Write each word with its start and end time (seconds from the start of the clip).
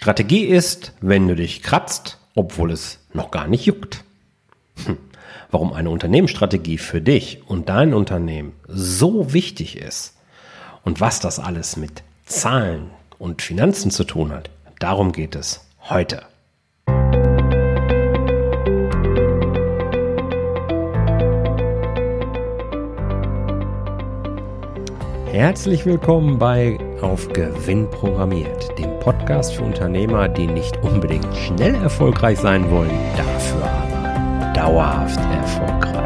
Strategie 0.00 0.44
ist, 0.44 0.92
wenn 1.00 1.26
du 1.26 1.34
dich 1.34 1.60
kratzt, 1.60 2.18
obwohl 2.36 2.70
es 2.70 3.00
noch 3.14 3.32
gar 3.32 3.48
nicht 3.48 3.66
juckt. 3.66 4.04
Hm. 4.86 4.96
Warum 5.50 5.72
eine 5.72 5.90
Unternehmensstrategie 5.90 6.78
für 6.78 7.00
dich 7.00 7.42
und 7.48 7.68
dein 7.68 7.92
Unternehmen 7.92 8.52
so 8.68 9.32
wichtig 9.32 9.76
ist 9.76 10.14
und 10.84 11.00
was 11.00 11.18
das 11.18 11.40
alles 11.40 11.76
mit 11.76 12.04
Zahlen 12.26 12.90
und 13.18 13.42
Finanzen 13.42 13.90
zu 13.90 14.04
tun 14.04 14.30
hat, 14.30 14.50
darum 14.78 15.10
geht 15.10 15.34
es 15.34 15.66
heute. 15.88 16.22
Herzlich 25.32 25.84
willkommen 25.84 26.38
bei 26.38 26.78
Auf 27.00 27.28
Gewinn 27.32 27.88
programmiert, 27.90 28.76
dem 28.76 28.98
Podcast 28.98 29.54
für 29.54 29.62
Unternehmer, 29.62 30.28
die 30.28 30.48
nicht 30.48 30.76
unbedingt 30.82 31.32
schnell 31.36 31.76
erfolgreich 31.76 32.40
sein 32.40 32.68
wollen, 32.70 32.90
dafür 33.16 33.62
aber 33.64 34.52
dauerhaft 34.52 35.20
erfolgreich. 35.20 35.98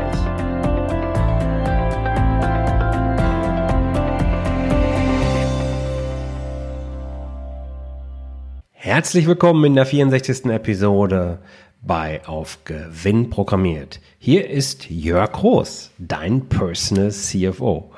Herzlich 8.73 9.27
willkommen 9.27 9.65
in 9.65 9.75
der 9.75 9.87
64. 9.87 10.47
Episode 10.47 11.39
bei 11.81 12.21
Auf 12.27 12.65
Gewinn 12.65 13.31
programmiert. 13.31 14.01
Hier 14.19 14.49
ist 14.49 14.91
Jörg 14.91 15.33
Groß, 15.33 15.91
dein 15.99 16.49
Personal 16.49 17.11
CFO. 17.11 17.91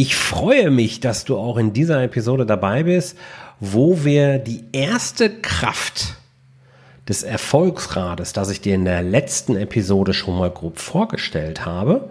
Ich 0.00 0.14
freue 0.14 0.70
mich, 0.70 1.00
dass 1.00 1.24
du 1.24 1.36
auch 1.36 1.56
in 1.56 1.72
dieser 1.72 2.04
Episode 2.04 2.46
dabei 2.46 2.84
bist, 2.84 3.18
wo 3.58 4.04
wir 4.04 4.38
die 4.38 4.62
erste 4.70 5.28
Kraft 5.28 6.14
des 7.08 7.24
Erfolgsrades, 7.24 8.32
das 8.32 8.48
ich 8.50 8.60
dir 8.60 8.76
in 8.76 8.84
der 8.84 9.02
letzten 9.02 9.56
Episode 9.56 10.14
schon 10.14 10.38
mal 10.38 10.50
grob 10.50 10.78
vorgestellt 10.78 11.66
habe, 11.66 12.10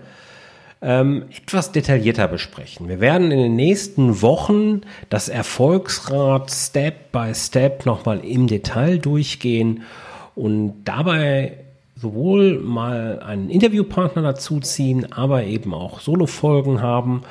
ähm, 0.81 1.28
etwas 1.34 1.72
detaillierter 1.72 2.28
besprechen. 2.28 2.89
Wir 2.89 3.00
werden 3.00 3.31
in 3.31 3.39
den 3.39 3.56
nächsten 3.56 4.22
Wochen 4.22 4.81
das 5.08 5.30
Erfolgsrad 5.30 6.52
Step 6.52 7.14
by 7.14 7.34
Step 7.34 7.86
nochmal 7.86 8.19
im 8.19 8.47
Detail 8.47 8.97
durchgehen 8.97 9.84
und 10.36 10.84
dabei 10.84 11.53
sowohl 12.00 12.59
mal 12.59 13.22
einen 13.25 13.50
Interviewpartner 13.50 14.22
dazuziehen, 14.22 15.12
aber 15.12 15.44
eben 15.44 15.73
auch 15.73 16.00
Solo-Folgen 16.00 16.81
haben, 16.81 17.23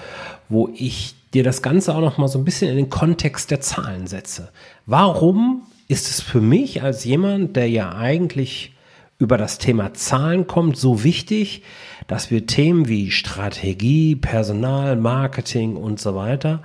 wo 0.48 0.70
ich 0.74 1.14
dir 1.34 1.44
das 1.44 1.62
Ganze 1.62 1.94
auch 1.94 2.00
noch 2.00 2.18
mal 2.18 2.28
so 2.28 2.38
ein 2.38 2.44
bisschen 2.44 2.70
in 2.70 2.76
den 2.76 2.90
Kontext 2.90 3.50
der 3.50 3.60
Zahlen 3.60 4.06
setze. 4.06 4.50
Warum 4.86 5.62
ist 5.88 6.08
es 6.08 6.20
für 6.20 6.40
mich 6.40 6.82
als 6.82 7.04
jemand, 7.04 7.56
der 7.56 7.68
ja 7.68 7.94
eigentlich 7.94 8.72
über 9.18 9.38
das 9.38 9.58
Thema 9.58 9.94
Zahlen 9.94 10.46
kommt, 10.46 10.76
so 10.76 11.04
wichtig, 11.04 11.62
dass 12.06 12.30
wir 12.30 12.46
Themen 12.46 12.88
wie 12.88 13.10
Strategie, 13.10 14.14
Personal, 14.14 14.96
Marketing 14.96 15.76
und 15.76 16.00
so 16.00 16.14
weiter 16.14 16.62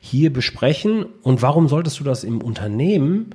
hier 0.00 0.32
besprechen? 0.32 1.06
Und 1.22 1.42
warum 1.42 1.68
solltest 1.68 2.00
du 2.00 2.04
das 2.04 2.24
im 2.24 2.40
Unternehmen 2.40 3.30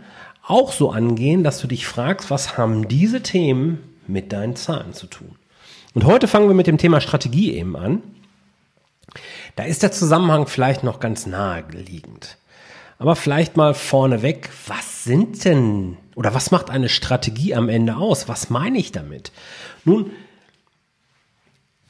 auch 0.46 0.72
so 0.72 0.92
angehen, 0.92 1.44
dass 1.44 1.60
du 1.60 1.68
dich 1.68 1.88
fragst, 1.88 2.30
was 2.30 2.58
haben 2.58 2.88
diese 2.88 3.22
Themen 3.22 3.80
mit 4.08 4.32
deinen 4.32 4.56
Zahlen 4.56 4.94
zu 4.94 5.08
tun? 5.08 5.36
Und 5.94 6.06
heute 6.06 6.28
fangen 6.28 6.48
wir 6.48 6.56
mit 6.56 6.68
dem 6.68 6.78
Thema 6.78 7.02
Strategie 7.02 7.54
eben 7.54 7.76
an. 7.76 8.02
Da 9.56 9.64
ist 9.64 9.84
der 9.84 9.92
Zusammenhang 9.92 10.48
vielleicht 10.48 10.84
noch 10.84 11.00
ganz 11.00 11.26
naheliegend. 11.26 12.38
Aber 12.98 13.16
vielleicht 13.16 13.58
mal 13.58 13.74
vorneweg, 13.74 14.50
was 14.68 15.04
sind 15.04 15.46
denn 15.46 15.98
oder 16.16 16.34
was 16.34 16.52
macht 16.52 16.70
eine 16.70 16.90
Strategie 16.90 17.54
am 17.54 17.70
Ende 17.70 17.98
aus? 17.98 18.30
Was 18.30 18.50
meine 18.50 18.78
ich 18.78 18.92
damit? 18.92 19.32
Nun, 19.84 20.12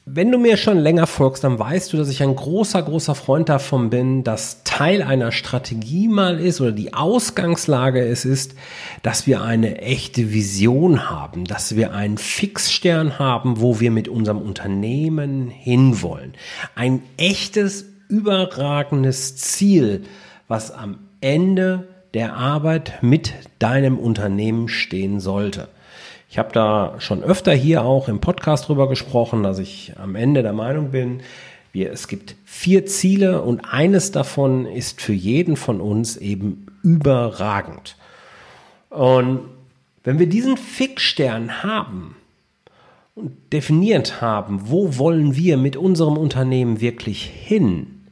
wenn 0.06 0.30
du 0.30 0.36
mir 0.36 0.58
schon 0.58 0.78
länger 0.78 1.06
folgst, 1.06 1.44
dann 1.44 1.58
weißt 1.58 1.92
du, 1.92 1.96
dass 1.96 2.10
ich 2.10 2.22
ein 2.22 2.36
großer, 2.36 2.82
großer 2.82 3.14
Freund 3.14 3.48
davon 3.48 3.88
bin, 3.88 4.22
dass 4.22 4.62
Teil 4.62 5.02
einer 5.02 5.32
Strategie 5.32 6.08
mal 6.08 6.40
ist 6.40 6.60
oder 6.60 6.72
die 6.72 6.92
Ausgangslage 6.92 8.06
es 8.06 8.26
ist, 8.26 8.54
dass 9.02 9.26
wir 9.26 9.40
eine 9.40 9.78
echte 9.78 10.30
Vision 10.30 11.08
haben, 11.08 11.46
dass 11.46 11.74
wir 11.74 11.94
einen 11.94 12.18
Fixstern 12.18 13.18
haben, 13.18 13.62
wo 13.62 13.80
wir 13.80 13.90
mit 13.90 14.08
unserem 14.08 14.42
Unternehmen 14.42 15.48
hinwollen. 15.48 16.34
Ein 16.74 17.02
echtes, 17.16 17.86
überragendes 18.08 19.36
Ziel, 19.36 20.04
was 20.48 20.70
am 20.70 20.98
Ende 21.22 21.88
der 22.12 22.34
Arbeit 22.34 22.98
mit 23.00 23.32
deinem 23.58 23.98
Unternehmen 23.98 24.68
stehen 24.68 25.18
sollte. 25.18 25.68
Ich 26.34 26.38
habe 26.38 26.52
da 26.52 26.96
schon 26.98 27.22
öfter 27.22 27.54
hier 27.54 27.84
auch 27.84 28.08
im 28.08 28.18
Podcast 28.18 28.66
drüber 28.66 28.88
gesprochen, 28.88 29.44
dass 29.44 29.60
ich 29.60 29.92
am 30.02 30.16
Ende 30.16 30.42
der 30.42 30.52
Meinung 30.52 30.90
bin, 30.90 31.20
wir, 31.70 31.92
es 31.92 32.08
gibt 32.08 32.34
vier 32.44 32.86
Ziele 32.86 33.42
und 33.42 33.60
eines 33.60 34.10
davon 34.10 34.66
ist 34.66 35.00
für 35.00 35.12
jeden 35.12 35.54
von 35.54 35.80
uns 35.80 36.16
eben 36.16 36.66
überragend. 36.82 37.94
Und 38.90 39.42
wenn 40.02 40.18
wir 40.18 40.28
diesen 40.28 40.56
Fixstern 40.56 41.62
haben 41.62 42.16
und 43.14 43.30
definiert 43.52 44.20
haben, 44.20 44.62
wo 44.64 44.98
wollen 44.98 45.36
wir 45.36 45.56
mit 45.56 45.76
unserem 45.76 46.16
Unternehmen 46.16 46.80
wirklich 46.80 47.22
hin, 47.22 48.08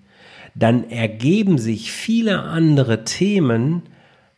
dann 0.55 0.89
ergeben 0.91 1.59
sich 1.59 1.91
viele 1.91 2.43
andere 2.43 3.03
Themen 3.03 3.83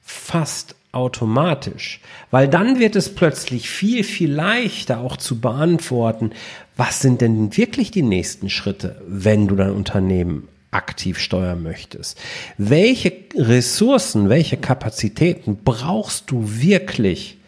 fast 0.00 0.74
automatisch, 0.94 2.00
weil 2.30 2.48
dann 2.48 2.78
wird 2.78 2.96
es 2.96 3.14
plötzlich 3.14 3.68
viel, 3.68 4.04
viel 4.04 4.32
leichter 4.32 5.00
auch 5.00 5.16
zu 5.16 5.40
beantworten, 5.40 6.30
was 6.76 7.00
sind 7.00 7.20
denn 7.20 7.56
wirklich 7.56 7.90
die 7.90 8.02
nächsten 8.02 8.50
Schritte, 8.50 9.00
wenn 9.06 9.46
du 9.46 9.56
dein 9.56 9.70
Unternehmen 9.70 10.48
aktiv 10.70 11.18
steuern 11.18 11.62
möchtest. 11.62 12.20
Welche 12.58 13.12
Ressourcen, 13.36 14.28
welche 14.28 14.56
Kapazitäten 14.56 15.58
brauchst 15.64 16.30
du 16.30 16.42
wirklich, 16.60 17.38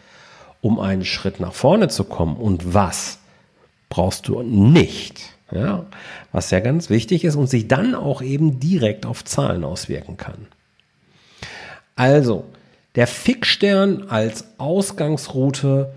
um 0.61 0.79
einen 0.79 1.05
Schritt 1.05 1.39
nach 1.39 1.53
vorne 1.53 1.89
zu 1.89 2.05
kommen 2.05 2.37
und 2.37 2.73
was 2.73 3.19
brauchst 3.89 4.27
du 4.27 4.41
nicht? 4.41 5.21
Ja, 5.51 5.85
was 6.33 6.51
ja 6.51 6.59
ganz 6.59 6.89
wichtig 6.89 7.23
ist 7.23 7.35
und 7.35 7.47
sich 7.47 7.69
dann 7.69 7.95
auch 7.95 8.21
eben 8.21 8.59
direkt 8.59 9.05
auf 9.05 9.23
Zahlen 9.23 9.63
auswirken 9.63 10.17
kann. 10.17 10.47
Also, 11.95 12.45
der 12.97 13.05
Fixstern 13.05 14.09
als 14.09 14.57
Ausgangsroute, 14.57 15.93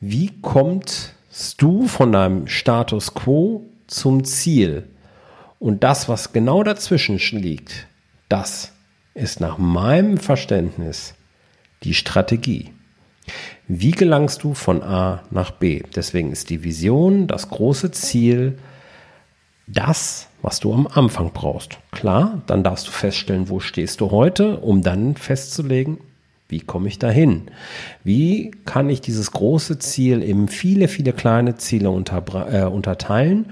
wie 0.00 0.30
kommst 0.40 1.14
du 1.58 1.88
von 1.88 2.12
deinem 2.12 2.46
Status 2.46 3.12
quo 3.12 3.66
zum 3.88 4.22
Ziel? 4.22 4.88
Und 5.58 5.82
das, 5.82 6.08
was 6.08 6.32
genau 6.32 6.62
dazwischen 6.62 7.18
liegt, 7.18 7.88
das 8.28 8.72
ist 9.14 9.40
nach 9.40 9.58
meinem 9.58 10.16
Verständnis 10.16 11.14
die 11.82 11.94
Strategie. 11.94 12.70
Wie 13.66 13.90
gelangst 13.90 14.44
du 14.44 14.54
von 14.54 14.80
A 14.84 15.24
nach 15.32 15.50
B? 15.50 15.82
Deswegen 15.96 16.30
ist 16.30 16.50
die 16.50 16.62
Vision, 16.62 17.26
das 17.26 17.48
große 17.48 17.90
Ziel, 17.90 18.58
das, 19.66 20.28
was 20.40 20.60
du 20.60 20.72
am 20.72 20.86
Anfang 20.86 21.32
brauchst. 21.32 21.78
Klar, 21.90 22.42
dann 22.46 22.62
darfst 22.62 22.86
du 22.86 22.92
feststellen, 22.92 23.48
wo 23.48 23.58
stehst 23.58 24.00
du 24.00 24.12
heute, 24.12 24.60
um 24.60 24.82
dann 24.82 25.16
festzulegen, 25.16 25.98
wie 26.54 26.60
komme 26.60 26.86
ich 26.86 27.00
dahin? 27.00 27.48
Wie 28.04 28.52
kann 28.64 28.88
ich 28.88 29.00
dieses 29.00 29.32
große 29.32 29.80
Ziel 29.80 30.22
in 30.22 30.46
viele, 30.46 30.86
viele 30.86 31.12
kleine 31.12 31.56
Ziele 31.56 31.90
unter, 31.90 32.22
äh, 32.48 32.64
unterteilen, 32.66 33.46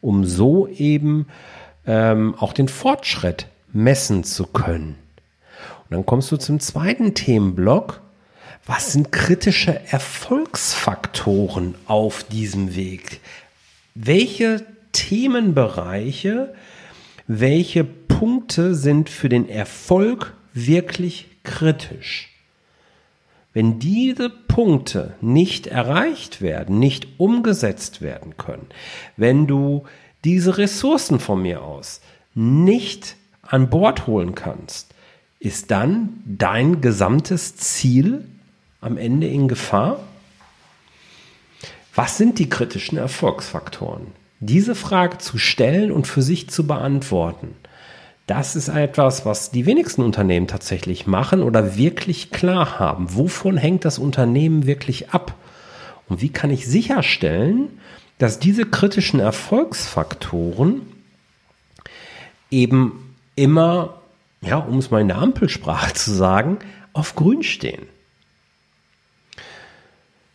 um 0.00 0.24
so 0.24 0.66
eben 0.66 1.26
ähm, 1.86 2.34
auch 2.38 2.54
den 2.54 2.68
Fortschritt 2.68 3.46
messen 3.74 4.24
zu 4.24 4.46
können? 4.46 4.94
Und 5.84 5.90
dann 5.90 6.06
kommst 6.06 6.32
du 6.32 6.38
zum 6.38 6.58
zweiten 6.58 7.12
Themenblock. 7.12 8.00
Was 8.64 8.92
sind 8.92 9.12
kritische 9.12 9.78
Erfolgsfaktoren 9.90 11.74
auf 11.84 12.24
diesem 12.24 12.74
Weg? 12.74 13.20
Welche 13.94 14.64
Themenbereiche, 14.92 16.54
welche 17.26 17.84
Punkte 17.84 18.74
sind 18.74 19.10
für 19.10 19.28
den 19.28 19.46
Erfolg 19.46 20.32
wirklich 20.54 21.26
kritisch? 21.44 22.30
Wenn 23.56 23.78
diese 23.78 24.28
Punkte 24.28 25.14
nicht 25.22 25.66
erreicht 25.66 26.42
werden, 26.42 26.78
nicht 26.78 27.08
umgesetzt 27.16 28.02
werden 28.02 28.36
können, 28.36 28.66
wenn 29.16 29.46
du 29.46 29.84
diese 30.24 30.58
Ressourcen 30.58 31.20
von 31.20 31.40
mir 31.40 31.62
aus 31.62 32.02
nicht 32.34 33.16
an 33.40 33.70
Bord 33.70 34.06
holen 34.06 34.34
kannst, 34.34 34.92
ist 35.38 35.70
dann 35.70 36.22
dein 36.26 36.82
gesamtes 36.82 37.56
Ziel 37.56 38.26
am 38.82 38.98
Ende 38.98 39.26
in 39.26 39.48
Gefahr? 39.48 40.00
Was 41.94 42.18
sind 42.18 42.38
die 42.38 42.50
kritischen 42.50 42.98
Erfolgsfaktoren? 42.98 44.08
Diese 44.40 44.74
Frage 44.74 45.16
zu 45.16 45.38
stellen 45.38 45.92
und 45.92 46.06
für 46.06 46.20
sich 46.20 46.50
zu 46.50 46.66
beantworten, 46.66 47.54
Das 48.26 48.56
ist 48.56 48.68
etwas, 48.68 49.24
was 49.24 49.52
die 49.52 49.66
wenigsten 49.66 50.02
Unternehmen 50.02 50.48
tatsächlich 50.48 51.06
machen 51.06 51.42
oder 51.42 51.76
wirklich 51.76 52.32
klar 52.32 52.78
haben. 52.78 53.14
Wovon 53.14 53.56
hängt 53.56 53.84
das 53.84 53.98
Unternehmen 53.98 54.66
wirklich 54.66 55.10
ab? 55.10 55.34
Und 56.08 56.20
wie 56.20 56.30
kann 56.30 56.50
ich 56.50 56.66
sicherstellen, 56.66 57.68
dass 58.18 58.38
diese 58.38 58.66
kritischen 58.66 59.20
Erfolgsfaktoren 59.20 60.82
eben 62.50 63.14
immer, 63.36 64.00
ja, 64.40 64.56
um 64.56 64.78
es 64.78 64.90
mal 64.90 65.00
in 65.00 65.08
der 65.08 65.18
Ampelsprache 65.18 65.92
zu 65.92 66.12
sagen, 66.12 66.58
auf 66.92 67.14
grün 67.14 67.42
stehen. 67.42 67.82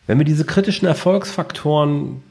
Wenn 0.06 0.18
wir 0.18 0.24
diese 0.24 0.44
kritischen 0.44 0.86
Erfolgsfaktoren 0.86 2.22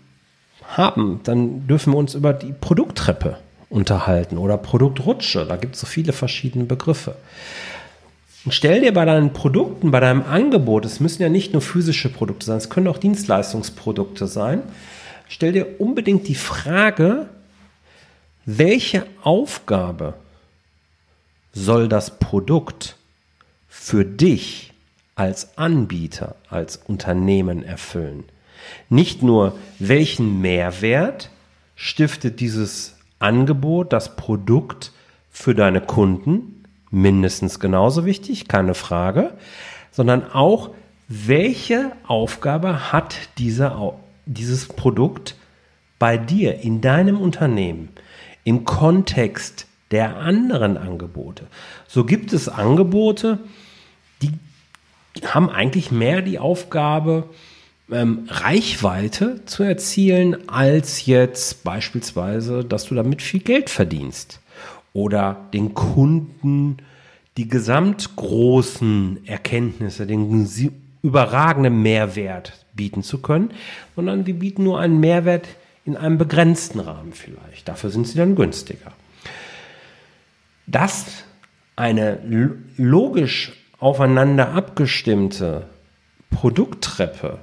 haben, 0.64 1.20
dann 1.24 1.68
dürfen 1.68 1.94
wir 1.94 1.98
uns 1.98 2.16
über 2.16 2.34
die 2.34 2.54
Produkttreppe 2.54 3.38
unterhalten 3.72 4.38
oder 4.38 4.58
Produktrutsche. 4.58 5.46
Da 5.46 5.56
gibt 5.56 5.76
es 5.76 5.82
so 5.82 5.88
viele 5.88 6.14
verschiedene 6.14 6.66
Begriffe. 6.66 7.16
Und 8.44 8.54
stell 8.54 8.82
dir 8.82 8.94
bei 8.94 9.06
deinen 9.06 9.34
Produkten, 9.34 9.92
bei 9.92 10.00
deinem 10.00 10.24
Angebot, 10.24 10.86
es 10.86 11.00
müssen 11.00 11.22
ja 11.22 11.30
nicht 11.30 11.54
nur 11.54 11.62
physische 11.62 12.10
Produkte 12.10 12.46
sein, 12.46 12.58
es 12.58 12.70
können 12.70 12.88
auch 12.88 12.98
Dienstleistungsprodukte 12.98 14.28
sein, 14.28 14.64
stell 15.28 15.52
dir 15.52 15.80
unbedingt 15.80 16.28
die 16.28 16.36
Frage, 16.36 17.30
welche 18.46 19.06
Aufgabe 19.22 20.16
soll 21.54 21.88
das 21.88 22.18
Produkt 22.18 22.96
für 23.70 24.04
dich 24.04 24.74
als 25.16 25.58
Anbieter, 25.58 26.36
als 26.50 26.78
Unternehmen 26.78 27.64
erfüllen? 27.64 28.24
Nicht 28.90 29.22
nur, 29.22 29.56
welchen 29.78 30.42
Mehrwert 30.42 31.30
stiftet 31.76 32.40
dieses 32.40 32.96
Angebot, 33.22 33.94
das 33.94 34.16
Produkt 34.16 34.92
für 35.30 35.56
deine 35.56 35.82
Kunden, 35.82 36.64
mindestens 36.90 37.60
genauso 37.60 38.06
wichtig, 38.06 38.48
keine 38.48 38.74
Frage, 38.74 39.34
sondern 39.92 40.32
auch, 40.32 40.72
welche 41.08 41.92
Aufgabe 42.08 42.94
hat 42.94 43.18
dieser, 43.38 43.94
dieses 44.26 44.68
Produkt 44.68 45.36
bei 46.00 46.18
dir, 46.18 46.60
in 46.60 46.80
deinem 46.82 47.20
Unternehmen, 47.20 47.90
im 48.44 48.64
Kontext 48.64 49.68
der 49.92 50.18
anderen 50.18 50.78
Angebote. 50.78 51.48
So 51.88 52.06
gibt 52.06 52.32
es 52.34 52.48
Angebote, 52.48 53.40
die 54.22 54.32
haben 55.26 55.50
eigentlich 55.50 55.92
mehr 55.92 56.22
die 56.22 56.40
Aufgabe, 56.40 57.26
ähm, 57.92 58.28
Reichweite 58.28 59.44
zu 59.46 59.64
erzielen, 59.64 60.50
als 60.50 61.06
jetzt 61.06 61.64
beispielsweise, 61.64 62.64
dass 62.64 62.86
du 62.86 62.96
damit 62.96 63.22
viel 63.22 63.42
Geld 63.42 63.70
verdienst 63.70 64.40
oder 64.94 65.48
den 65.54 65.74
Kunden 65.74 66.78
die 67.38 67.48
gesamtgroßen 67.48 69.26
Erkenntnisse, 69.26 70.06
den 70.06 70.48
überragenden 71.02 71.82
Mehrwert 71.82 72.66
bieten 72.74 73.04
zu 73.04 73.22
können, 73.22 73.52
sondern 73.96 74.24
die 74.26 74.34
bieten 74.34 74.64
nur 74.64 74.80
einen 74.80 75.00
Mehrwert 75.00 75.48
in 75.86 75.98
einem 75.98 76.18
begrenzten 76.18 76.80
Rahmen 76.80 77.14
vielleicht. 77.14 77.68
Dafür 77.68 77.90
sind 77.90 78.08
sie 78.08 78.18
dann 78.18 78.36
günstiger. 78.36 78.92
Dass 80.68 81.24
eine 81.76 82.20
logisch 82.78 83.54
aufeinander 83.80 84.50
abgestimmte 84.50 85.66
Produkttreppe 86.30 87.40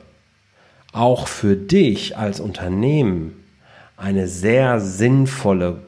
auch 0.92 1.28
für 1.28 1.56
dich 1.56 2.16
als 2.16 2.40
Unternehmen 2.40 3.36
eine 3.96 4.28
sehr 4.28 4.80
sinnvolle 4.80 5.82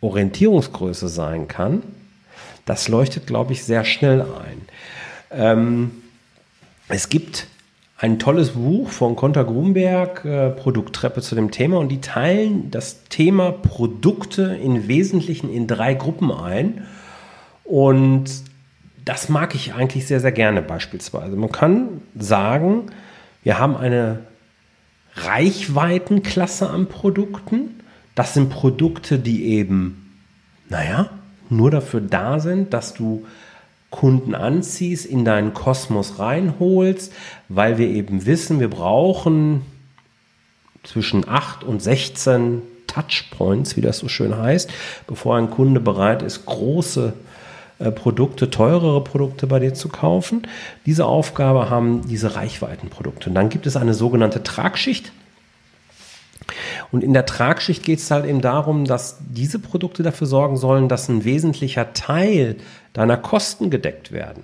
Orientierungsgröße 0.00 1.08
sein 1.08 1.46
kann, 1.48 1.82
das 2.64 2.88
leuchtet, 2.88 3.26
glaube 3.26 3.52
ich, 3.52 3.64
sehr 3.64 3.84
schnell 3.84 4.22
ein. 4.22 4.62
Ähm, 5.30 5.90
es 6.88 7.08
gibt 7.08 7.46
ein 7.98 8.18
tolles 8.18 8.50
Buch 8.50 8.90
von 8.90 9.14
Konter 9.14 9.44
Grunberg, 9.44 10.24
äh, 10.24 10.50
Produkttreppe 10.50 11.22
zu 11.22 11.34
dem 11.34 11.50
Thema, 11.52 11.78
und 11.78 11.88
die 11.88 12.00
teilen 12.00 12.70
das 12.70 13.04
Thema 13.04 13.52
Produkte 13.52 14.58
im 14.62 14.88
Wesentlichen 14.88 15.52
in 15.52 15.66
drei 15.68 15.94
Gruppen 15.94 16.32
ein. 16.32 16.86
Und 17.62 18.24
das 19.04 19.28
mag 19.28 19.54
ich 19.54 19.74
eigentlich 19.74 20.06
sehr, 20.06 20.20
sehr 20.20 20.32
gerne 20.32 20.62
beispielsweise. 20.62 21.36
Man 21.36 21.52
kann 21.52 22.02
sagen, 22.16 22.86
wir 23.42 23.58
haben 23.58 23.76
eine 23.76 24.20
Reichweitenklasse 25.14 26.70
an 26.70 26.86
Produkten. 26.86 27.80
Das 28.14 28.34
sind 28.34 28.50
Produkte, 28.50 29.18
die 29.18 29.46
eben, 29.46 30.18
naja, 30.68 31.10
nur 31.48 31.70
dafür 31.70 32.00
da 32.00 32.40
sind, 32.40 32.72
dass 32.72 32.94
du 32.94 33.26
Kunden 33.90 34.34
anziehst, 34.34 35.04
in 35.04 35.24
deinen 35.24 35.52
Kosmos 35.52 36.18
reinholst, 36.18 37.12
weil 37.48 37.76
wir 37.78 37.88
eben 37.88 38.24
wissen, 38.24 38.58
wir 38.58 38.70
brauchen 38.70 39.62
zwischen 40.82 41.28
8 41.28 41.62
und 41.62 41.82
16 41.82 42.62
Touchpoints, 42.86 43.76
wie 43.76 43.80
das 43.82 43.98
so 43.98 44.08
schön 44.08 44.36
heißt, 44.36 44.70
bevor 45.06 45.36
ein 45.36 45.50
Kunde 45.50 45.80
bereit 45.80 46.22
ist, 46.22 46.46
große 46.46 47.12
Produkte, 47.90 48.50
teurere 48.50 49.02
Produkte 49.02 49.46
bei 49.46 49.58
dir 49.58 49.74
zu 49.74 49.88
kaufen. 49.88 50.46
Diese 50.86 51.06
Aufgabe 51.06 51.68
haben 51.70 52.06
diese 52.06 52.36
Reichweitenprodukte. 52.36 53.30
Und 53.30 53.34
dann 53.34 53.48
gibt 53.48 53.66
es 53.66 53.76
eine 53.76 53.94
sogenannte 53.94 54.42
Tragschicht. 54.42 55.12
Und 56.90 57.02
in 57.02 57.12
der 57.12 57.26
Tragschicht 57.26 57.84
geht 57.84 57.98
es 57.98 58.10
halt 58.10 58.26
eben 58.26 58.40
darum, 58.40 58.84
dass 58.84 59.18
diese 59.20 59.58
Produkte 59.58 60.02
dafür 60.02 60.26
sorgen 60.26 60.56
sollen, 60.56 60.88
dass 60.88 61.08
ein 61.08 61.24
wesentlicher 61.24 61.92
Teil 61.92 62.56
deiner 62.92 63.16
Kosten 63.16 63.70
gedeckt 63.70 64.12
werden. 64.12 64.42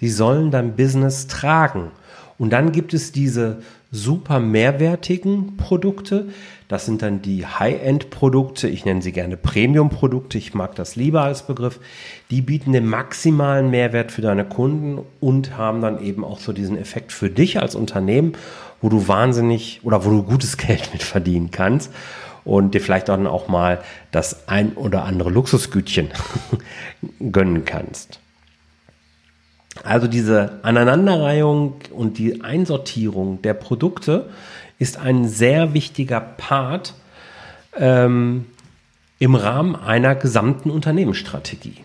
Sie 0.00 0.10
sollen 0.10 0.50
dein 0.50 0.74
Business 0.76 1.28
tragen. 1.28 1.90
Und 2.36 2.50
dann 2.50 2.72
gibt 2.72 2.94
es 2.94 3.12
diese 3.12 3.58
super 3.94 4.40
mehrwertigen 4.40 5.56
Produkte. 5.56 6.28
Das 6.66 6.84
sind 6.84 7.02
dann 7.02 7.22
die 7.22 7.46
High-End-Produkte. 7.46 8.68
Ich 8.68 8.84
nenne 8.84 9.02
sie 9.02 9.12
gerne 9.12 9.36
Premium-Produkte. 9.36 10.36
Ich 10.36 10.52
mag 10.52 10.74
das 10.74 10.96
lieber 10.96 11.22
als 11.22 11.46
Begriff. 11.46 11.78
Die 12.30 12.42
bieten 12.42 12.72
den 12.72 12.86
maximalen 12.86 13.70
Mehrwert 13.70 14.10
für 14.10 14.22
deine 14.22 14.44
Kunden 14.44 14.98
und 15.20 15.56
haben 15.56 15.80
dann 15.80 16.02
eben 16.02 16.24
auch 16.24 16.40
so 16.40 16.52
diesen 16.52 16.76
Effekt 16.76 17.12
für 17.12 17.30
dich 17.30 17.60
als 17.60 17.76
Unternehmen, 17.76 18.32
wo 18.82 18.88
du 18.88 19.06
wahnsinnig 19.06 19.80
oder 19.84 20.04
wo 20.04 20.10
du 20.10 20.22
gutes 20.24 20.56
Geld 20.58 20.90
mit 20.92 21.02
verdienen 21.02 21.52
kannst 21.52 21.92
und 22.44 22.74
dir 22.74 22.80
vielleicht 22.80 23.08
dann 23.08 23.26
auch 23.28 23.46
mal 23.46 23.80
das 24.10 24.48
ein 24.48 24.72
oder 24.72 25.04
andere 25.04 25.30
Luxusgütchen 25.30 26.08
gönnen 27.32 27.64
kannst. 27.64 28.18
Also 29.82 30.06
diese 30.06 30.60
Aneinanderreihung 30.62 31.74
und 31.90 32.18
die 32.18 32.42
Einsortierung 32.42 33.42
der 33.42 33.54
Produkte 33.54 34.30
ist 34.78 34.98
ein 34.98 35.28
sehr 35.28 35.74
wichtiger 35.74 36.20
Part 36.20 36.94
ähm, 37.76 38.46
im 39.18 39.34
Rahmen 39.34 39.76
einer 39.76 40.14
gesamten 40.14 40.70
Unternehmensstrategie. 40.70 41.76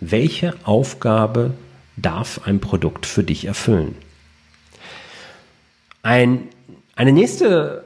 Welche 0.00 0.54
Aufgabe 0.64 1.52
darf 1.96 2.40
ein 2.44 2.60
Produkt 2.60 3.06
für 3.06 3.22
dich 3.22 3.44
erfüllen? 3.44 3.96
Ein, 6.02 6.48
eine 6.96 7.12
nächste 7.12 7.81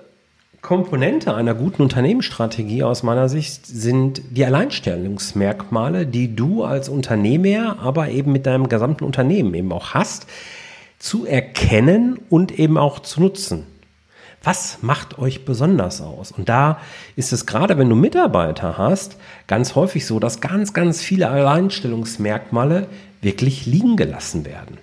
Komponente 0.67 1.33
einer 1.33 1.55
guten 1.55 1.83
Unternehmensstrategie 1.83 2.83
aus 2.83 3.05
meiner 3.05 3.29
Sicht 3.29 3.65
sind 3.67 4.21
die 4.31 4.45
Alleinstellungsmerkmale, 4.45 6.09
die 6.09 6.35
du 6.35 6.65
als 6.65 6.89
Unternehmer, 6.89 7.79
aber 7.79 8.09
eben 8.09 8.33
mit 8.33 8.47
deinem 8.47 8.69
gesamten 8.69 9.05
Unternehmen 9.05 9.55
eben 9.55 9.71
auch 9.71 9.95
hast, 9.95 10.27
zu 10.99 11.25
erkennen 11.25 12.19
und 12.31 12.59
eben 12.59 12.79
auch 12.79 12.99
zu 12.99 13.21
nutzen. 13.21 13.65
Was 14.43 14.79
macht 14.83 15.21
euch 15.21 15.45
besonders 15.45 16.01
aus? 16.01 16.33
Und 16.33 16.49
da 16.49 16.81
ist 17.15 17.33
es 17.33 17.47
gerade, 17.47 17.79
wenn 17.79 17.89
du 17.89 17.95
Mitarbeiter 17.95 18.77
hast, 18.77 19.19
ganz 19.47 19.77
häufig 19.77 20.05
so, 20.05 20.19
dass 20.19 20.41
ganz, 20.41 20.73
ganz 20.73 21.01
viele 21.01 21.29
Alleinstellungsmerkmale 21.29 22.89
wirklich 23.23 23.67
liegen 23.67 23.97
gelassen 23.97 24.45
werden. 24.45 24.79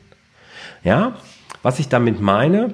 Ja, 0.86 1.16
was 1.62 1.80
ich 1.80 1.90
damit 1.90 2.22
meine, 2.22 2.74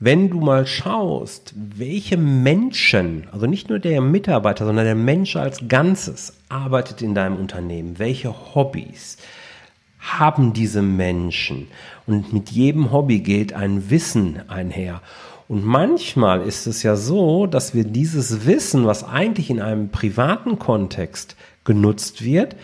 wenn 0.00 0.30
du 0.30 0.40
mal 0.40 0.66
schaust, 0.66 1.54
welche 1.56 2.16
Menschen, 2.16 3.26
also 3.32 3.46
nicht 3.46 3.68
nur 3.68 3.78
der 3.78 4.00
Mitarbeiter, 4.00 4.66
sondern 4.66 4.84
der 4.84 4.94
Mensch 4.94 5.36
als 5.36 5.68
Ganzes 5.68 6.34
arbeitet 6.48 7.00
in 7.00 7.14
deinem 7.14 7.36
Unternehmen, 7.36 7.98
welche 7.98 8.54
Hobbys 8.54 9.18
haben 10.00 10.52
diese 10.52 10.82
Menschen 10.82 11.68
und 12.06 12.32
mit 12.32 12.50
jedem 12.50 12.92
Hobby 12.92 13.20
geht 13.20 13.54
ein 13.54 13.88
Wissen 13.90 14.42
einher. 14.48 15.00
Und 15.48 15.64
manchmal 15.64 16.42
ist 16.42 16.66
es 16.66 16.82
ja 16.82 16.96
so, 16.96 17.46
dass 17.46 17.74
wir 17.74 17.84
dieses 17.84 18.46
Wissen, 18.46 18.86
was 18.86 19.04
eigentlich 19.04 19.50
in 19.50 19.60
einem 19.60 19.90
privaten 19.90 20.58
Kontext 20.58 21.36
genutzt 21.64 22.24
wird, 22.24 22.56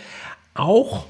auch 0.55 1.07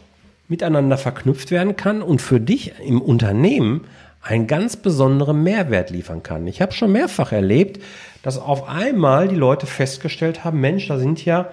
miteinander 0.49 0.99
verknüpft 0.99 1.50
werden 1.50 1.77
kann 1.77 2.03
und 2.03 2.21
für 2.21 2.41
dich 2.41 2.73
im 2.85 3.00
Unternehmen 3.00 3.83
einen 4.23 4.47
ganz 4.47 4.77
besonderen 4.77 5.43
Mehrwert 5.43 5.91
liefern 5.91 6.23
kann. 6.23 6.47
Ich 6.47 6.61
habe 6.61 6.73
schon 6.73 6.93
mehrfach 6.93 7.33
erlebt, 7.33 7.83
dass 8.23 8.39
auf 8.39 8.69
einmal 8.69 9.29
die 9.29 9.37
Leute 9.37 9.67
festgestellt 9.67 10.45
haben, 10.45 10.61
Mensch, 10.61 10.89
da 10.89 10.99
sind 10.99 11.25
ja 11.25 11.50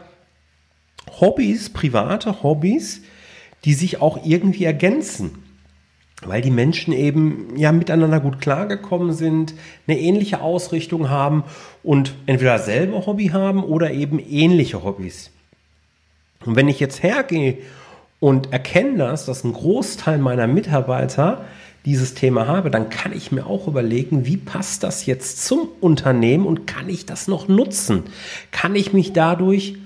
Hobbys, 1.19 1.69
private 1.69 2.43
Hobbys, 2.43 3.01
die 3.63 3.73
sich 3.73 4.01
auch 4.01 4.25
irgendwie 4.25 4.65
ergänzen. 4.65 5.43
Weil 6.23 6.41
die 6.41 6.51
Menschen 6.51 6.93
eben 6.93 7.55
ja 7.55 7.71
miteinander 7.71 8.19
gut 8.19 8.41
klargekommen 8.41 9.13
sind, 9.13 9.53
eine 9.87 9.99
ähnliche 9.99 10.41
Ausrichtung 10.41 11.09
haben 11.09 11.43
und 11.83 12.15
entweder 12.25 12.57
selber 12.57 13.05
Hobby 13.05 13.27
haben 13.27 13.63
oder 13.63 13.91
eben 13.91 14.19
ähnliche 14.19 14.83
Hobbys. 14.83 15.29
Und 16.45 16.55
wenn 16.55 16.67
ich 16.67 16.79
jetzt 16.79 17.03
hergehe 17.03 17.59
und 18.19 18.51
erkenne 18.51 18.97
das, 18.97 19.25
dass 19.25 19.43
ein 19.43 19.53
Großteil 19.53 20.17
meiner 20.17 20.47
Mitarbeiter 20.47 21.45
dieses 21.87 22.13
Thema 22.13 22.47
habe, 22.47 22.69
dann 22.69 22.89
kann 22.89 23.13
ich 23.13 23.31
mir 23.31 23.45
auch 23.45 23.65
überlegen, 23.65 24.25
wie 24.25 24.35
passt 24.35 24.83
das 24.83 25.05
jetzt 25.05 25.45
zum 25.45 25.69
Unternehmen 25.79 26.45
und 26.45 26.67
kann 26.67 26.89
ich 26.89 27.05
das 27.05 27.29
noch 27.29 27.47
nutzen? 27.47 28.03
Kann 28.51 28.75
ich 28.75 28.91
mich 28.91 29.13
dadurch 29.13 29.77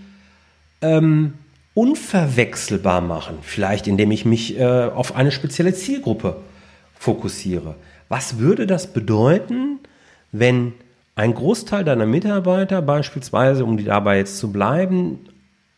ähm, 0.81 1.35
unverwechselbar 1.75 3.01
machen? 3.01 3.37
Vielleicht 3.43 3.85
indem 3.85 4.09
ich 4.09 4.25
mich 4.25 4.59
äh, 4.59 4.65
auf 4.65 5.15
eine 5.15 5.31
spezielle 5.31 5.75
Zielgruppe 5.75 6.37
fokussiere. 6.97 7.75
Was 8.09 8.39
würde 8.39 8.65
das 8.65 8.91
bedeuten, 8.93 9.77
wenn 10.31 10.73
ein 11.13 11.35
Großteil 11.35 11.83
deiner 11.83 12.07
Mitarbeiter 12.07 12.81
beispielsweise, 12.81 13.63
um 13.63 13.77
dabei 13.77 14.17
jetzt 14.17 14.39
zu 14.39 14.51
bleiben, 14.51 15.19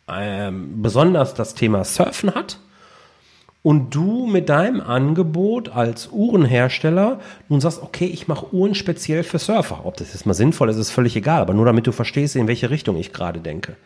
ähm, 0.07 0.81
besonders 0.81 1.33
das 1.33 1.53
Thema 1.53 1.83
Surfen 1.83 2.33
hat 2.33 2.59
und 3.63 3.95
du 3.95 4.27
mit 4.27 4.49
deinem 4.49 4.81
Angebot 4.81 5.69
als 5.69 6.09
Uhrenhersteller 6.11 7.19
nun 7.47 7.61
sagst, 7.61 7.81
okay, 7.81 8.05
ich 8.05 8.27
mache 8.27 8.53
Uhren 8.53 8.75
speziell 8.75 9.23
für 9.23 9.39
Surfer. 9.39 9.85
Ob 9.85 9.95
das 9.97 10.13
jetzt 10.13 10.25
mal 10.25 10.33
sinnvoll 10.33 10.69
ist, 10.69 10.77
ist 10.77 10.91
völlig 10.91 11.15
egal, 11.15 11.41
aber 11.41 11.53
nur 11.53 11.65
damit 11.65 11.87
du 11.87 11.93
verstehst, 11.93 12.35
in 12.35 12.47
welche 12.47 12.69
Richtung 12.69 12.97
ich 12.97 13.13
gerade 13.13 13.39
denke. 13.39 13.77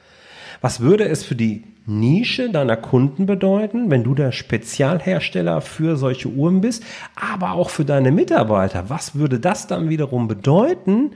Was 0.61 0.79
würde 0.79 1.07
es 1.07 1.23
für 1.23 1.35
die 1.35 1.63
Nische 1.85 2.49
deiner 2.49 2.75
Kunden 2.75 3.27
bedeuten, 3.27 3.91
wenn 3.91 4.03
du 4.03 4.15
der 4.15 4.31
Spezialhersteller 4.31 5.61
für 5.61 5.95
solche 5.95 6.29
Uhren 6.29 6.61
bist, 6.61 6.83
aber 7.15 7.51
auch 7.51 7.69
für 7.69 7.85
deine 7.85 8.11
Mitarbeiter? 8.11 8.89
Was 8.89 9.13
würde 9.13 9.39
das 9.39 9.67
dann 9.67 9.89
wiederum 9.89 10.27
bedeuten 10.27 11.11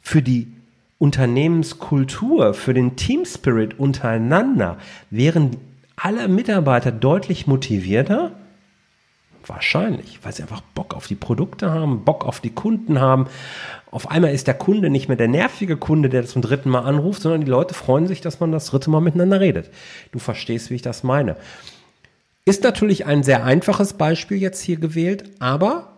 für 0.00 0.22
die 0.22 0.48
Unternehmenskultur, 0.98 2.54
für 2.54 2.72
den 2.72 2.96
Team 2.96 3.26
Spirit 3.26 3.78
untereinander? 3.78 4.78
Wären 5.10 5.58
alle 5.96 6.28
Mitarbeiter 6.28 6.92
deutlich 6.92 7.46
motivierter? 7.46 8.32
Wahrscheinlich, 9.46 10.20
weil 10.22 10.32
sie 10.32 10.42
einfach 10.42 10.62
Bock 10.74 10.94
auf 10.94 11.06
die 11.06 11.14
Produkte 11.14 11.70
haben, 11.70 12.04
Bock 12.04 12.24
auf 12.24 12.40
die 12.40 12.50
Kunden 12.50 13.00
haben. 13.00 13.26
Auf 13.90 14.10
einmal 14.10 14.32
ist 14.32 14.46
der 14.46 14.54
Kunde 14.54 14.90
nicht 14.90 15.08
mehr 15.08 15.16
der 15.16 15.28
nervige 15.28 15.76
Kunde, 15.76 16.08
der 16.08 16.24
zum 16.24 16.40
dritten 16.42 16.70
Mal 16.70 16.80
anruft, 16.80 17.22
sondern 17.22 17.42
die 17.42 17.50
Leute 17.50 17.74
freuen 17.74 18.06
sich, 18.06 18.20
dass 18.20 18.40
man 18.40 18.52
das 18.52 18.66
dritte 18.66 18.90
Mal 18.90 19.00
miteinander 19.00 19.40
redet. 19.40 19.70
Du 20.12 20.18
verstehst, 20.18 20.70
wie 20.70 20.76
ich 20.76 20.82
das 20.82 21.02
meine. 21.02 21.36
Ist 22.46 22.62
natürlich 22.62 23.06
ein 23.06 23.22
sehr 23.22 23.44
einfaches 23.44 23.92
Beispiel 23.92 24.38
jetzt 24.38 24.62
hier 24.62 24.76
gewählt, 24.76 25.24
aber 25.38 25.92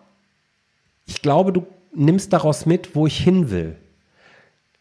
ich 1.06 1.22
glaube, 1.22 1.52
du 1.52 1.66
nimmst 1.94 2.32
daraus 2.32 2.66
mit, 2.66 2.94
wo 2.94 3.06
ich 3.06 3.18
hin 3.18 3.50
will. 3.50 3.76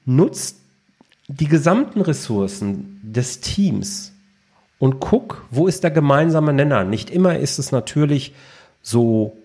Nutzt 0.05 0.57
die 1.27 1.47
gesamten 1.47 2.01
Ressourcen 2.01 2.99
des 3.03 3.39
Teams 3.39 4.14
und 4.79 4.99
guck, 4.99 5.45
wo 5.51 5.67
ist 5.67 5.83
der 5.83 5.91
gemeinsame 5.91 6.53
Nenner. 6.53 6.83
Nicht 6.83 7.09
immer 7.09 7.37
ist 7.37 7.59
es 7.59 7.71
natürlich 7.71 8.33
so 8.81 9.37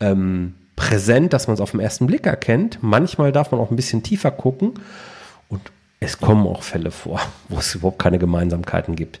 ähm, 0.00 0.54
präsent, 0.76 1.32
dass 1.32 1.48
man 1.48 1.54
es 1.54 1.60
auf 1.60 1.72
den 1.72 1.80
ersten 1.80 2.06
Blick 2.06 2.26
erkennt. 2.26 2.78
Manchmal 2.80 3.32
darf 3.32 3.50
man 3.50 3.60
auch 3.60 3.70
ein 3.70 3.76
bisschen 3.76 4.02
tiefer 4.02 4.30
gucken 4.30 4.74
und 5.48 5.60
es 6.00 6.20
kommen 6.20 6.46
auch 6.46 6.62
Fälle 6.62 6.90
vor, 6.90 7.20
wo 7.48 7.58
es 7.58 7.74
überhaupt 7.74 7.98
keine 7.98 8.18
Gemeinsamkeiten 8.18 8.94
gibt. 8.94 9.20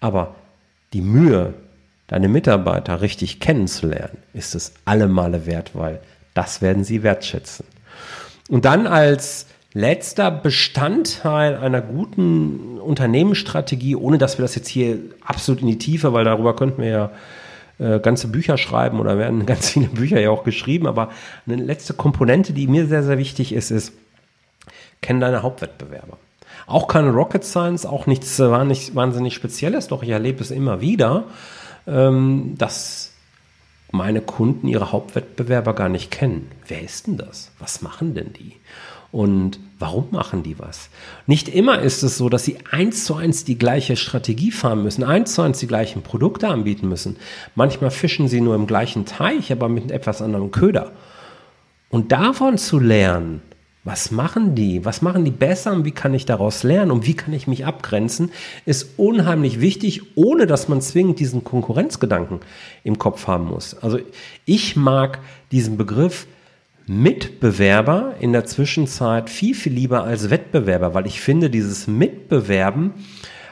Aber 0.00 0.34
die 0.92 1.00
Mühe, 1.00 1.54
deine 2.08 2.28
Mitarbeiter 2.28 3.00
richtig 3.00 3.40
kennenzulernen, 3.40 4.18
ist 4.32 4.54
es 4.54 4.74
alle 4.84 5.06
Male 5.06 5.46
wert, 5.46 5.70
weil 5.74 6.00
das 6.34 6.60
werden 6.60 6.84
sie 6.84 7.02
wertschätzen. 7.02 7.66
Und 8.48 8.64
dann 8.64 8.86
als 8.86 9.46
letzter 9.76 10.30
Bestandteil 10.30 11.54
einer 11.54 11.82
guten 11.82 12.78
Unternehmensstrategie, 12.78 13.94
ohne 13.94 14.16
dass 14.16 14.38
wir 14.38 14.42
das 14.42 14.54
jetzt 14.54 14.68
hier 14.68 14.98
absolut 15.22 15.60
in 15.60 15.66
die 15.66 15.76
Tiefe, 15.76 16.14
weil 16.14 16.24
darüber 16.24 16.56
könnten 16.56 16.80
wir 16.80 16.88
ja 16.88 17.10
äh, 17.78 18.00
ganze 18.00 18.28
Bücher 18.28 18.56
schreiben 18.56 19.00
oder 19.00 19.18
werden 19.18 19.44
ganz 19.46 19.68
viele 19.68 19.88
Bücher 19.88 20.18
ja 20.18 20.30
auch 20.30 20.44
geschrieben, 20.44 20.86
aber 20.86 21.10
eine 21.46 21.56
letzte 21.56 21.92
Komponente, 21.92 22.54
die 22.54 22.68
mir 22.68 22.86
sehr, 22.86 23.02
sehr 23.02 23.18
wichtig 23.18 23.52
ist, 23.52 23.70
ist, 23.70 23.92
kenn 25.02 25.20
deine 25.20 25.42
Hauptwettbewerber. 25.42 26.16
Auch 26.66 26.88
keine 26.88 27.10
Rocket 27.10 27.44
Science, 27.44 27.84
auch 27.84 28.06
nichts 28.06 28.40
äh, 28.40 28.50
wahnsinnig 28.50 29.34
Spezielles, 29.34 29.88
doch 29.88 30.02
ich 30.02 30.08
erlebe 30.08 30.40
es 30.40 30.50
immer 30.50 30.80
wieder, 30.80 31.24
ähm, 31.86 32.54
dass 32.56 33.12
meine 33.92 34.22
Kunden 34.22 34.68
ihre 34.68 34.90
Hauptwettbewerber 34.90 35.74
gar 35.74 35.90
nicht 35.90 36.10
kennen. 36.10 36.50
Wer 36.66 36.82
ist 36.82 37.08
denn 37.08 37.18
das? 37.18 37.50
Was 37.58 37.82
machen 37.82 38.14
denn 38.14 38.32
die? 38.32 38.54
Und 39.16 39.60
warum 39.78 40.08
machen 40.10 40.42
die 40.42 40.58
was? 40.58 40.90
Nicht 41.26 41.48
immer 41.48 41.80
ist 41.80 42.02
es 42.02 42.18
so, 42.18 42.28
dass 42.28 42.44
sie 42.44 42.58
eins 42.70 43.06
zu 43.06 43.14
eins 43.14 43.44
die 43.44 43.56
gleiche 43.56 43.96
Strategie 43.96 44.50
fahren 44.50 44.82
müssen, 44.82 45.02
eins 45.04 45.32
zu 45.32 45.40
eins 45.40 45.58
die 45.58 45.66
gleichen 45.66 46.02
Produkte 46.02 46.48
anbieten 46.48 46.86
müssen. 46.86 47.16
Manchmal 47.54 47.90
fischen 47.90 48.28
sie 48.28 48.42
nur 48.42 48.54
im 48.54 48.66
gleichen 48.66 49.06
Teich, 49.06 49.50
aber 49.50 49.70
mit 49.70 49.90
etwas 49.90 50.20
anderem 50.20 50.50
Köder. 50.50 50.92
Und 51.88 52.12
davon 52.12 52.58
zu 52.58 52.78
lernen, 52.78 53.40
was 53.84 54.10
machen 54.10 54.54
die? 54.54 54.84
Was 54.84 55.00
machen 55.00 55.24
die 55.24 55.30
besser 55.30 55.72
und 55.72 55.86
wie 55.86 55.92
kann 55.92 56.12
ich 56.12 56.26
daraus 56.26 56.62
lernen 56.62 56.90
und 56.90 57.06
wie 57.06 57.14
kann 57.14 57.32
ich 57.32 57.46
mich 57.46 57.64
abgrenzen, 57.64 58.32
ist 58.66 58.98
unheimlich 58.98 59.62
wichtig, 59.62 60.02
ohne 60.14 60.46
dass 60.46 60.68
man 60.68 60.82
zwingend 60.82 61.20
diesen 61.20 61.42
Konkurrenzgedanken 61.42 62.40
im 62.84 62.98
Kopf 62.98 63.28
haben 63.28 63.46
muss. 63.46 63.78
Also 63.82 63.98
ich 64.44 64.76
mag 64.76 65.20
diesen 65.52 65.78
Begriff 65.78 66.26
Mitbewerber 66.86 68.14
in 68.20 68.32
der 68.32 68.44
Zwischenzeit 68.44 69.28
viel, 69.28 69.54
viel 69.54 69.72
lieber 69.72 70.04
als 70.04 70.30
Wettbewerber, 70.30 70.94
weil 70.94 71.06
ich 71.06 71.20
finde, 71.20 71.50
dieses 71.50 71.86
Mitbewerben 71.86 72.92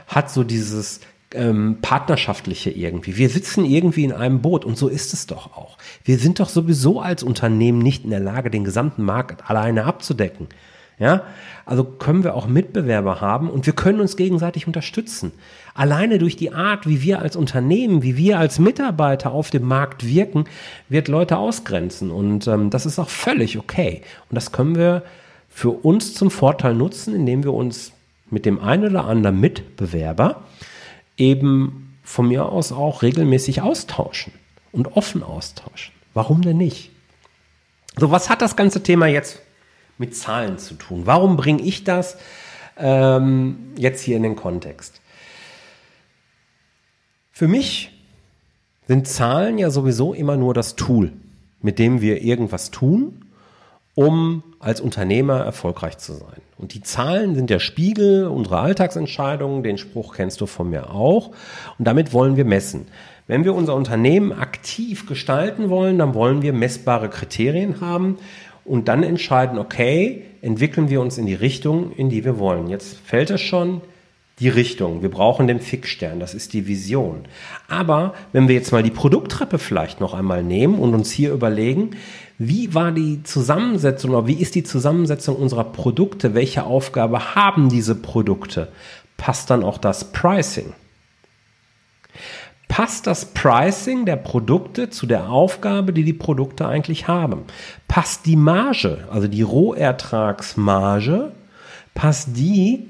hat 0.07 0.31
so 0.31 0.45
dieses 0.45 1.01
ähm, 1.35 1.79
partnerschaftliche 1.83 2.71
irgendwie. 2.71 3.17
Wir 3.17 3.29
sitzen 3.29 3.65
irgendwie 3.65 4.05
in 4.05 4.13
einem 4.13 4.41
Boot 4.41 4.65
und 4.65 4.79
so 4.79 4.89
ist 4.89 5.13
es 5.13 5.27
doch 5.27 5.57
auch. 5.57 5.79
Wir 6.05 6.19
sind 6.19 6.39
doch 6.39 6.49
sowieso 6.49 7.01
als 7.01 7.23
Unternehmen 7.23 7.81
nicht 7.81 8.05
in 8.05 8.11
der 8.11 8.21
Lage, 8.21 8.51
den 8.51 8.65
gesamten 8.65 9.03
Markt 9.03 9.51
alleine 9.51 9.85
abzudecken. 9.85 10.49
Ja, 10.97 11.25
also 11.67 11.83
können 11.83 12.23
wir 12.23 12.35
auch 12.35 12.47
Mitbewerber 12.47 13.21
haben 13.21 13.51
und 13.51 13.67
wir 13.67 13.73
können 13.73 14.01
uns 14.01 14.17
gegenseitig 14.17 14.69
unterstützen. 14.69 15.33
Alleine 15.75 16.19
durch 16.19 16.37
die 16.37 16.53
Art, 16.53 16.87
wie 16.87 17.03
wir 17.03 17.21
als 17.21 17.37
Unternehmen, 17.37 18.03
wie 18.03 18.17
wir 18.17 18.39
als 18.39 18.59
Mitarbeiter 18.59 19.33
auf 19.33 19.51
dem 19.51 19.65
Markt 19.65 20.07
wirken, 20.07 20.45
wird 20.89 21.09
Leute 21.09 21.37
ausgrenzen 21.37 22.11
und 22.11 22.47
ähm, 22.47 22.71
das 22.71 22.87
ist 22.87 22.99
auch 22.99 23.09
völlig 23.09 23.59
okay. 23.59 24.03
Und 24.31 24.37
das 24.37 24.53
können 24.53 24.77
wir 24.77 25.03
für 25.49 25.71
uns 25.71 26.15
zum 26.15 26.31
Vorteil 26.31 26.75
nutzen, 26.75 27.15
indem 27.15 27.43
wir 27.43 27.53
uns 27.53 27.93
mit 28.31 28.47
dem 28.47 28.61
einen 28.61 28.91
oder 28.91 29.05
anderen 29.05 29.41
Mitbewerber 29.41 30.45
eben 31.17 31.97
von 32.05 32.29
mir 32.29 32.47
aus 32.47 32.73
auch 32.73 33.03
regelmäßig 33.03 33.63
austauschen 33.63 34.33
und 34.73 34.97
offen 34.97 35.23
austauschen. 35.23 35.93
Warum 36.13 36.43
denn 36.43 36.57
nicht? 36.57 36.91
So, 37.97 38.11
was 38.11 38.31
hat 38.31 38.43
das 38.43 38.57
ganze 38.57 38.83
Thema 38.83 39.07
jetzt 39.07 39.41
mit 39.99 40.17
Zahlen 40.17 40.59
zu 40.59 40.75
tun. 40.75 41.03
Warum 41.05 41.37
bringe 41.37 41.63
ich 41.63 41.85
das 41.85 42.17
ähm, 42.77 43.73
jetzt 43.77 44.03
hier 44.03 44.17
in 44.17 44.23
den 44.23 44.37
Kontext? 44.37 45.01
Für 47.37 47.49
mich 47.49 47.91
sind 48.87 49.09
Zahlen 49.09 49.59
ja 49.59 49.69
sowieso 49.69 50.15
immer 50.15 50.37
nur 50.37 50.55
das 50.55 50.77
Tool, 50.77 51.11
mit 51.63 51.81
dem 51.81 52.01
wir 52.01 52.23
irgendwas 52.23 52.71
tun, 52.71 53.25
um 53.97 54.45
als 54.61 54.81
Unternehmer 54.81 55.41
erfolgreich 55.41 55.99
zu 55.99 56.13
sein. 56.13 56.41
Und 56.59 56.75
die 56.75 56.83
Zahlen 56.83 57.35
sind 57.35 57.51
der 57.51 57.59
Spiegel 57.59 58.29
unserer 58.29 58.61
Alltagsentscheidungen, 58.61 59.65
den 59.65 59.79
Spruch 59.79 60.15
kennst 60.15 60.41
du 60.43 60.47
von 60.47 60.71
mir 60.71 60.91
auch. 60.95 61.33
Und 61.77 61.89
damit 61.89 62.13
wollen 62.13 62.37
wir 62.37 62.45
messen. 62.45 62.87
Wenn 63.27 63.45
wir 63.45 63.57
unser 63.57 63.75
Unternehmen 63.75 64.31
aktiv 64.31 65.09
gestalten 65.09 65.71
wollen, 65.71 65.99
dann 65.99 66.15
wollen 66.15 66.41
wir 66.41 66.53
messbare 66.53 67.11
Kriterien 67.11 67.81
haben 67.81 68.19
und 68.65 68.87
dann 68.87 69.03
entscheiden, 69.03 69.59
okay, 69.59 70.23
entwickeln 70.41 70.89
wir 70.89 71.01
uns 71.01 71.19
in 71.19 71.27
die 71.27 71.35
Richtung, 71.35 71.91
in 71.97 72.11
die 72.11 72.25
wir 72.25 72.39
wollen. 72.39 72.69
Jetzt 72.69 72.97
fällt 72.99 73.31
es 73.31 73.41
schon, 73.41 73.81
die 74.41 74.49
Richtung. 74.49 75.03
Wir 75.03 75.11
brauchen 75.11 75.47
den 75.47 75.61
Fixstern, 75.61 76.19
das 76.19 76.35
ist 76.35 76.53
die 76.53 76.67
Vision. 76.67 77.27
Aber 77.69 78.15
wenn 78.33 78.49
wir 78.49 78.55
jetzt 78.55 78.73
mal 78.73 78.83
die 78.83 78.91
Produkttreppe 78.91 79.59
vielleicht 79.59 80.01
noch 80.01 80.13
einmal 80.13 80.43
nehmen 80.43 80.79
und 80.79 80.95
uns 80.95 81.11
hier 81.11 81.33
überlegen, 81.33 81.91
wie 82.39 82.75
war 82.75 82.91
die 82.91 83.23
Zusammensetzung 83.23 84.11
oder 84.11 84.27
wie 84.27 84.41
ist 84.41 84.57
die 84.57 84.65
Zusammensetzung 84.65 85.37
unserer 85.37 85.65
Produkte? 85.65 86.35
Welche 86.35 86.65
Aufgabe 86.65 87.37
haben 87.37 87.69
diese 87.69 87.95
Produkte? 87.95 88.69
Passt 89.17 89.51
dann 89.51 89.63
auch 89.63 89.79
das 89.79 90.11
Pricing? 90.11 90.73
Passt 92.67 93.07
das 93.07 93.27
Pricing 93.27 94.05
der 94.05 94.17
Produkte 94.17 94.91
zu 94.91 95.07
der 95.07 95.31
Aufgabe, 95.31 95.93
die 95.93 96.03
die 96.03 96.13
Produkte 96.13 96.67
eigentlich 96.67 97.07
haben? 97.07 97.45
Passt 97.87 98.27
die 98.27 98.35
Marge, 98.35 99.07
also 99.13 99.29
die 99.29 99.43
Rohertragsmarge, 99.43 101.31
passt 101.95 102.31
die 102.37 102.89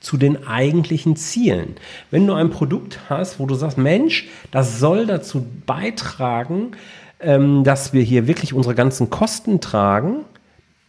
zu 0.00 0.16
den 0.16 0.46
eigentlichen 0.46 1.16
Zielen. 1.16 1.76
Wenn 2.10 2.26
du 2.26 2.34
ein 2.34 2.50
Produkt 2.50 3.00
hast, 3.08 3.40
wo 3.40 3.46
du 3.46 3.54
sagst, 3.54 3.78
Mensch, 3.78 4.28
das 4.50 4.78
soll 4.78 5.06
dazu 5.06 5.46
beitragen, 5.66 6.72
ähm, 7.20 7.64
dass 7.64 7.92
wir 7.92 8.02
hier 8.02 8.26
wirklich 8.26 8.52
unsere 8.52 8.74
ganzen 8.74 9.10
Kosten 9.10 9.60
tragen, 9.60 10.24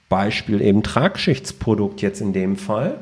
Beispiel 0.10 0.62
eben 0.62 0.84
Tragschichtsprodukt 0.84 2.02
jetzt 2.02 2.22
in 2.22 2.34
dem 2.34 2.56
Fall, 2.56 3.00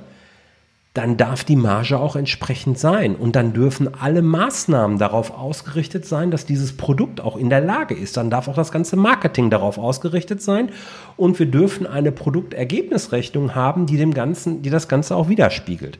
dann 0.95 1.17
darf 1.17 1.43
die 1.43 1.57
Marge 1.57 1.99
auch 1.99 2.15
entsprechend 2.15 2.79
sein. 2.79 3.15
Und 3.17 3.35
dann 3.35 3.51
dürfen 3.51 3.93
alle 3.95 4.21
Maßnahmen 4.21 4.97
darauf 4.97 5.37
ausgerichtet 5.37 6.05
sein, 6.05 6.31
dass 6.31 6.45
dieses 6.45 6.77
Produkt 6.77 7.19
auch 7.19 7.35
in 7.35 7.49
der 7.49 7.59
Lage 7.59 7.93
ist. 7.93 8.15
Dann 8.15 8.29
darf 8.29 8.47
auch 8.47 8.55
das 8.55 8.71
ganze 8.71 8.95
Marketing 8.95 9.49
darauf 9.49 9.77
ausgerichtet 9.77 10.41
sein. 10.41 10.69
Und 11.17 11.37
wir 11.37 11.47
dürfen 11.47 11.85
eine 11.85 12.13
Produktergebnisrechnung 12.13 13.55
haben, 13.55 13.87
die 13.87 13.97
dem 13.97 14.13
Ganzen, 14.13 14.61
die 14.61 14.69
das 14.69 14.87
Ganze 14.87 15.17
auch 15.17 15.27
widerspiegelt. 15.27 15.99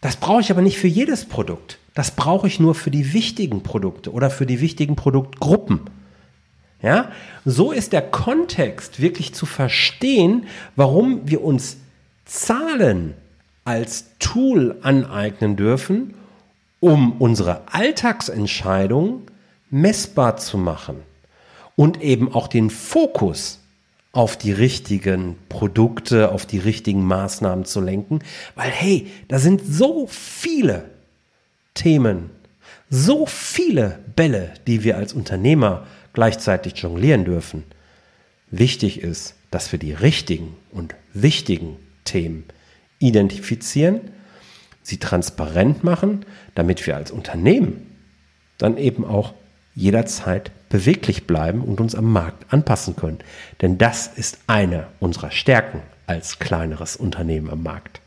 Das 0.00 0.16
brauche 0.16 0.40
ich 0.40 0.50
aber 0.50 0.62
nicht 0.62 0.78
für 0.78 0.88
jedes 0.88 1.24
Produkt. 1.24 1.78
Das 1.94 2.10
brauche 2.10 2.48
ich 2.48 2.58
nur 2.58 2.74
für 2.74 2.90
die 2.90 3.12
wichtigen 3.12 3.62
Produkte 3.62 4.12
oder 4.12 4.28
für 4.28 4.44
die 4.44 4.60
wichtigen 4.60 4.96
Produktgruppen. 4.96 5.82
Ja, 6.82 7.12
so 7.44 7.70
ist 7.70 7.92
der 7.92 8.02
Kontext 8.02 9.00
wirklich 9.00 9.34
zu 9.34 9.46
verstehen, 9.46 10.46
warum 10.74 11.28
wir 11.28 11.44
uns 11.44 11.76
Zahlen 12.24 13.14
als 13.68 14.06
Tool 14.18 14.78
aneignen 14.80 15.54
dürfen, 15.54 16.14
um 16.80 17.20
unsere 17.20 17.70
Alltagsentscheidungen 17.70 19.24
messbar 19.68 20.38
zu 20.38 20.56
machen 20.56 21.02
und 21.76 22.00
eben 22.00 22.32
auch 22.32 22.48
den 22.48 22.70
Fokus 22.70 23.58
auf 24.12 24.38
die 24.38 24.52
richtigen 24.52 25.36
Produkte, 25.50 26.32
auf 26.32 26.46
die 26.46 26.56
richtigen 26.56 27.04
Maßnahmen 27.04 27.66
zu 27.66 27.82
lenken, 27.82 28.20
weil 28.54 28.70
hey, 28.70 29.08
da 29.28 29.38
sind 29.38 29.60
so 29.62 30.06
viele 30.06 30.86
Themen, 31.74 32.30
so 32.88 33.26
viele 33.26 33.98
Bälle, 34.16 34.54
die 34.66 34.82
wir 34.82 34.96
als 34.96 35.12
Unternehmer 35.12 35.86
gleichzeitig 36.14 36.78
jonglieren 36.78 37.26
dürfen. 37.26 37.64
Wichtig 38.50 39.02
ist, 39.02 39.34
dass 39.50 39.72
wir 39.72 39.78
die 39.78 39.92
richtigen 39.92 40.56
und 40.72 40.94
wichtigen 41.12 41.76
Themen 42.04 42.44
identifizieren, 42.98 44.00
sie 44.82 44.98
transparent 44.98 45.84
machen, 45.84 46.24
damit 46.54 46.86
wir 46.86 46.96
als 46.96 47.10
Unternehmen 47.10 47.86
dann 48.58 48.76
eben 48.76 49.04
auch 49.04 49.34
jederzeit 49.74 50.50
beweglich 50.68 51.26
bleiben 51.26 51.62
und 51.62 51.80
uns 51.80 51.94
am 51.94 52.12
Markt 52.12 52.52
anpassen 52.52 52.96
können. 52.96 53.18
Denn 53.62 53.78
das 53.78 54.08
ist 54.08 54.38
eine 54.46 54.88
unserer 54.98 55.30
Stärken 55.30 55.82
als 56.06 56.38
kleineres 56.38 56.96
Unternehmen 56.96 57.50
am 57.50 57.62
Markt. 57.62 58.00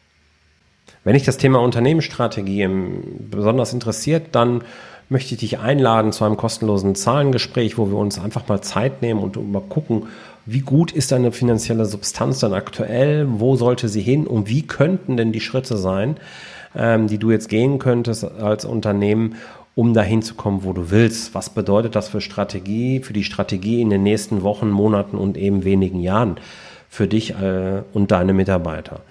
Wenn 1.04 1.14
dich 1.14 1.24
das 1.24 1.38
Thema 1.38 1.60
Unternehmensstrategie 1.62 2.68
besonders 3.32 3.74
interessiert, 3.74 4.28
dann 4.34 4.64
möchte 5.10 5.34
ich 5.34 5.40
dich 5.40 5.60
einladen 5.60 6.12
zu 6.12 6.24
einem 6.24 6.38
kostenlosen 6.38 6.96
Zahlengespräch, 6.96 7.78
wo 7.78 7.88
wir 7.88 7.98
uns 7.98 8.20
einfach 8.20 8.48
mal 8.48 8.62
Zeit 8.62 9.02
nehmen 9.02 9.20
und 9.20 9.52
mal 9.52 9.62
gucken, 9.62 10.08
wie 10.46 10.62
gut 10.62 10.92
ist 10.92 11.12
deine 11.12 11.32
finanzielle 11.32 11.86
Substanz 11.86 12.40
dann 12.40 12.54
aktuell, 12.54 13.28
wo 13.28 13.56
sollte 13.56 13.90
sie 13.90 14.02
hin 14.02 14.26
und 14.26 14.50
wie 14.50 14.64
könnten 14.64 15.18
denn 15.18 15.32
die 15.32 15.40
Schritte 15.40 15.78
sein, 15.78 16.18
ähm, 16.76 17.08
die 17.08 17.18
du 17.18 17.32
jetzt 17.32 17.50
gehen 17.50 17.80
könntest 17.80 18.24
als 18.24 18.66
Unternehmen, 18.66 19.36
um 19.76 19.94
dahin 19.94 20.22
zu 20.22 20.36
kommen, 20.36 20.64
wo 20.64 20.74
du 20.74 20.92
willst. 20.92 21.34
Was 21.36 21.50
bedeutet 21.50 21.96
das 21.96 22.10
für 22.10 22.22
Strategie, 22.22 23.02
für 23.02 23.14
die 23.14 23.24
Strategie 23.24 23.82
in 23.82 23.90
den 23.90 24.04
nächsten 24.04 24.44
Wochen, 24.44 24.70
Monaten 24.70 25.18
und 25.18 25.38
eben 25.38 25.64
wenigen 25.64 26.00
Jahren 26.00 26.36
für 26.90 27.08
dich 27.08 27.32
äh, 27.32 27.84
und 27.94 28.12
deine 28.12 28.34
Mitarbeiter? 28.34 29.02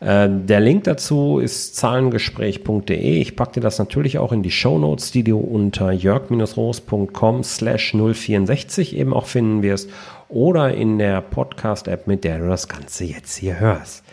Äh, 0.00 0.28
der 0.30 0.60
Link 0.60 0.84
dazu 0.84 1.40
ist 1.40 1.76
zahlengespräch.de. 1.76 3.20
Ich 3.20 3.36
packe 3.36 3.54
dir 3.54 3.60
das 3.60 3.78
natürlich 3.78 4.18
auch 4.18 4.32
in 4.32 4.42
die 4.42 4.50
Show 4.50 4.78
Notes, 4.78 5.10
die 5.10 5.24
du 5.24 5.38
unter 5.38 5.90
jörg-roos.com 5.90 7.42
slash 7.42 7.94
064 7.94 8.96
eben 8.96 9.12
auch 9.12 9.26
finden 9.26 9.62
wirst 9.62 9.90
oder 10.28 10.74
in 10.74 10.98
der 10.98 11.20
Podcast-App, 11.20 12.06
mit 12.06 12.24
der 12.24 12.38
du 12.38 12.48
das 12.48 12.68
Ganze 12.68 13.04
jetzt 13.04 13.36
hier 13.36 13.60
hörst. 13.60 14.04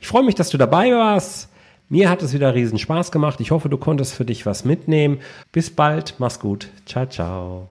Ich 0.00 0.06
freue 0.06 0.22
mich, 0.22 0.34
dass 0.34 0.50
du 0.50 0.58
dabei 0.58 0.92
warst. 0.92 1.48
Mir 1.88 2.10
hat 2.10 2.22
es 2.22 2.34
wieder 2.34 2.54
riesen 2.54 2.78
Spaß 2.78 3.10
gemacht. 3.10 3.40
Ich 3.40 3.50
hoffe, 3.50 3.68
du 3.68 3.78
konntest 3.78 4.14
für 4.14 4.24
dich 4.24 4.46
was 4.46 4.64
mitnehmen. 4.64 5.20
Bis 5.52 5.74
bald. 5.74 6.14
Mach's 6.18 6.38
gut. 6.38 6.68
Ciao, 6.86 7.06
ciao. 7.06 7.66